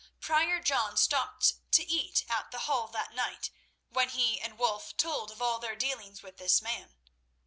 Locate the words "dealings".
5.75-6.23